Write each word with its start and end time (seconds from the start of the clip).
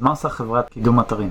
אז 0.00 0.04
מה 0.04 0.10
עושה 0.10 0.28
חברת 0.28 0.68
קידום 0.68 1.00
אתרים? 1.00 1.30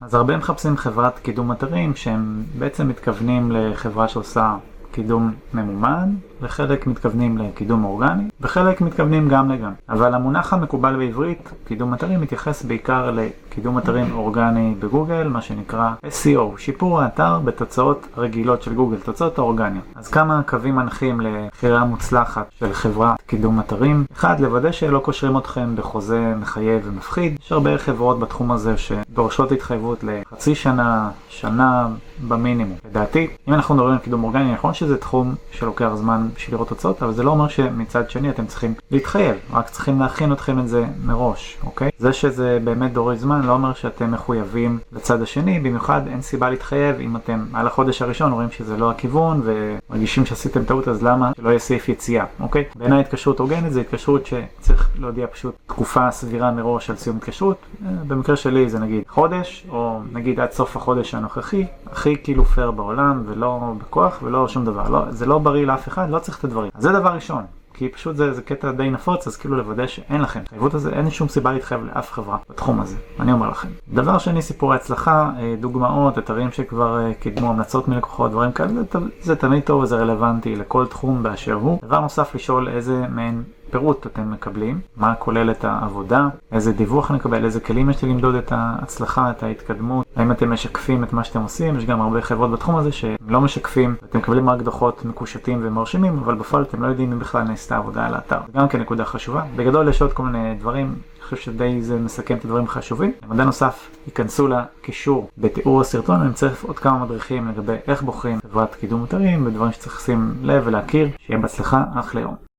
אז 0.00 0.14
הרבה 0.14 0.36
מחפשים 0.36 0.76
חברת 0.76 1.18
קידום 1.18 1.52
אתרים 1.52 1.96
שהם 1.96 2.44
בעצם 2.58 2.88
מתכוונים 2.88 3.52
לחברה 3.52 4.08
שעושה 4.08 4.56
קידום 4.92 5.32
ממומן, 5.54 6.08
וחלק 6.42 6.86
מתכוונים 6.86 7.38
לקידום 7.38 7.84
אורגני, 7.84 8.22
וחלק 8.40 8.80
מתכוונים 8.80 9.28
גם 9.28 9.50
לגם. 9.50 9.72
אבל 9.88 10.14
המונח 10.14 10.52
המקובל 10.52 10.96
בעברית, 10.96 11.52
קידום 11.64 11.94
אתרים, 11.94 12.20
מתייחס 12.20 12.62
בעיקר 12.62 13.10
לקידום 13.10 13.78
אתרים 13.78 14.12
אורגני 14.12 14.74
בגוגל, 14.78 15.28
מה 15.28 15.42
שנקרא 15.42 15.92
SEO, 16.04 16.58
שיפור 16.58 17.00
האתר 17.00 17.38
בתוצאות 17.44 18.06
רגילות 18.16 18.62
של 18.62 18.74
גוגל, 18.74 18.96
תוצאות 18.96 19.38
האורגניות. 19.38 19.84
אז 19.94 20.08
כמה 20.08 20.42
קווים 20.46 20.76
מנחים 20.76 21.20
לבחירה 21.20 21.84
מוצלחת 21.84 22.50
של 22.58 22.72
חברת 22.72 23.22
קידום 23.26 23.60
אתרים. 23.60 24.04
אחד, 24.12 24.40
לוודא 24.40 24.72
שלא 24.72 24.98
קושרים 24.98 25.38
אתכם 25.38 25.76
בחוזה 25.76 26.34
מחייב 26.40 26.82
ומפחיד. 26.84 27.36
יש 27.44 27.52
הרבה 27.52 27.78
חברות 27.78 28.18
בתחום 28.18 28.52
הזה 28.52 28.76
שדורשות 28.76 29.52
התחייבות 29.52 30.04
לחצי 30.04 30.54
שנה, 30.54 31.10
שנה 31.28 31.88
במינימום. 32.28 32.76
לדעתי, 32.90 33.28
אם 33.48 33.54
אנחנו 33.54 33.74
מדברים 33.74 33.92
על 33.92 33.98
קידום 33.98 34.24
אורגני, 34.24 34.52
נכון 34.52 34.74
שזה 34.82 34.96
תחום 34.96 35.34
שלוקח 35.50 35.90
זמן 35.94 36.28
בשביל 36.36 36.54
לראות 36.54 36.68
תוצאות, 36.68 37.02
אבל 37.02 37.12
זה 37.12 37.22
לא 37.22 37.30
אומר 37.30 37.48
שמצד 37.48 38.10
שני 38.10 38.30
אתם 38.30 38.46
צריכים 38.46 38.74
להתחייב, 38.90 39.36
רק 39.52 39.70
צריכים 39.70 40.00
להכין 40.00 40.32
אתכם 40.32 40.58
את 40.58 40.68
זה 40.68 40.84
מראש, 41.04 41.58
אוקיי? 41.64 41.90
זה 41.98 42.12
שזה 42.12 42.58
באמת 42.64 42.92
דורש 42.92 43.18
זמן 43.18 43.42
לא 43.42 43.52
אומר 43.52 43.74
שאתם 43.74 44.10
מחויבים 44.10 44.78
לצד 44.92 45.22
השני, 45.22 45.60
במיוחד 45.60 46.00
אין 46.06 46.22
סיבה 46.22 46.50
להתחייב 46.50 47.00
אם 47.00 47.16
אתם 47.16 47.44
על 47.52 47.66
החודש 47.66 48.02
הראשון 48.02 48.32
רואים 48.32 48.50
שזה 48.50 48.76
לא 48.76 48.90
הכיוון 48.90 49.42
ומרגישים 49.44 50.26
שעשיתם 50.26 50.64
טעות 50.64 50.88
אז 50.88 51.02
למה 51.02 51.32
שלא 51.36 51.48
יהיה 51.48 51.58
סעיף 51.58 51.88
יציאה, 51.88 52.24
אוקיי? 52.40 52.64
בעיניי 52.74 53.00
התקשרות 53.00 53.38
הוגנת 53.38 53.72
זה 53.72 53.80
התקשרות 53.80 54.26
שצריך 54.26 54.90
להודיע 54.98 55.26
פשוט 55.26 55.54
תקופה 55.66 56.10
סבירה 56.10 56.50
מראש 56.50 56.90
על 56.90 56.96
סיום 56.96 57.16
התקשרות, 57.16 57.56
אה, 57.86 57.90
במקרה 58.06 58.36
שלי 58.36 58.70
זה 58.70 58.78
נגיד 58.78 59.02
חודש, 59.08 59.66
או 59.68 60.00
נגיד 60.12 60.40
עד 60.40 60.52
סוף 60.52 60.76
החודש 60.76 61.14
הנוכחי, 61.14 61.66
הכי 61.92 62.16
כאילו 62.22 62.44
פייר 62.44 62.70
בעולם 62.70 63.22
ולא 63.26 63.72
בכוח 63.78 64.18
ולא 64.22 64.48
שום 64.48 64.64
דבר, 64.64 64.71
לא, 64.72 65.04
זה 65.10 65.26
לא 65.26 65.38
בריא 65.38 65.66
לאף 65.66 65.88
אחד, 65.88 66.10
לא 66.10 66.18
צריך 66.18 66.38
את 66.38 66.44
הדברים. 66.44 66.70
זה 66.78 66.92
דבר 66.92 67.10
ראשון, 67.14 67.44
כי 67.74 67.88
פשוט 67.88 68.16
זה, 68.16 68.32
זה 68.32 68.42
קטע 68.42 68.70
די 68.70 68.90
נפוץ, 68.90 69.26
אז 69.26 69.36
כאילו 69.36 69.56
לוודא 69.56 69.86
שאין 69.86 70.20
לכם. 70.20 70.40
התחייבות 70.40 70.74
הזה, 70.74 70.90
אין 70.90 71.10
שום 71.10 71.28
סיבה 71.28 71.52
להתחייב 71.52 71.80
לאף 71.84 72.12
חברה 72.12 72.36
בתחום 72.50 72.80
הזה, 72.80 72.96
אני 73.20 73.32
אומר 73.32 73.50
לכם. 73.50 73.68
דבר 73.88 74.18
שני, 74.18 74.42
סיפורי 74.42 74.76
הצלחה, 74.76 75.30
אה, 75.38 75.54
דוגמאות, 75.60 76.18
אתרים 76.18 76.52
שכבר 76.52 77.00
אה, 77.00 77.14
קידמו 77.14 77.50
המלצות 77.50 77.88
מלקוחות, 77.88 78.30
דברים 78.30 78.52
כאלה, 78.52 78.68
זה, 78.68 78.98
זה 79.20 79.36
תמיד 79.36 79.62
טוב 79.62 79.82
וזה 79.82 79.96
רלוונטי 79.96 80.56
לכל 80.56 80.86
תחום 80.86 81.22
באשר 81.22 81.54
הוא. 81.54 81.78
דבר 81.84 82.00
נוסף, 82.00 82.34
לשאול 82.34 82.68
איזה 82.68 83.04
מעין 83.08 83.42
פירוט 83.72 84.06
אתם 84.06 84.30
מקבלים, 84.30 84.80
מה 84.96 85.14
כולל 85.14 85.50
את 85.50 85.64
העבודה, 85.64 86.28
איזה 86.52 86.72
דיווח 86.72 87.10
נקבל, 87.10 87.44
איזה 87.44 87.60
כלים 87.60 87.90
יש 87.90 88.02
לי 88.02 88.08
למדוד 88.08 88.34
את 88.34 88.52
ההצלחה, 88.52 89.30
את 89.30 89.42
ההתקדמות, 89.42 90.06
האם 90.16 90.32
אתם 90.32 90.52
משקפים 90.52 91.04
את 91.04 91.12
מה 91.12 91.24
שאתם 91.24 91.42
עושים, 91.42 91.78
יש 91.78 91.86
גם 91.86 92.00
הרבה 92.00 92.22
חברות 92.22 92.50
בתחום 92.50 92.76
הזה 92.76 92.92
שהם 92.92 93.16
לא 93.28 93.40
משקפים, 93.40 93.94
אתם 94.04 94.18
מקבלים 94.18 94.50
רק 94.50 94.60
דוחות 94.60 95.04
מקושטים 95.04 95.60
ומרשימים, 95.62 96.18
אבל 96.18 96.34
בפועל 96.34 96.62
אתם 96.62 96.82
לא 96.82 96.86
יודעים 96.86 97.12
אם 97.12 97.18
בכלל 97.18 97.42
נעשתה 97.42 97.76
עבודה 97.76 98.06
על 98.06 98.14
האתר. 98.14 98.40
גם 98.56 98.68
כן 98.68 98.80
נקודה 98.80 99.04
חשובה. 99.04 99.42
בגדול 99.56 99.88
יש 99.88 100.02
עוד 100.02 100.12
כל 100.12 100.22
מיני 100.22 100.54
דברים, 100.54 100.86
אני 100.86 101.22
חושב 101.22 101.36
שדי 101.36 101.82
זה 101.82 101.98
מסכם 101.98 102.36
את 102.36 102.44
הדברים 102.44 102.64
החשובים. 102.64 103.12
למדע 103.22 103.44
נוסף, 103.44 103.90
ייכנסו 104.06 104.48
לקישור 104.48 105.28
בתיאור 105.38 105.80
הסרטון, 105.80 106.20
אני 106.20 106.28
מצרף 106.28 106.64
עוד 106.64 106.78
כמה 106.78 107.04
מדריכים 107.04 107.48
לגבי 107.48 107.76
איך 107.86 108.02
בוחרים 108.02 108.38
חברת 108.42 108.74
קידום 108.74 109.04
אתרים 109.04 109.46
ודברים 109.46 109.72
שצריך 109.72 109.96
לשים 109.96 110.34
לב 110.42 110.62
ולהכיר, 110.66 111.08
שיהיה 111.26 111.38
בהצלחה, 111.38 111.84
אחלה 111.94 112.20
יום. 112.20 112.51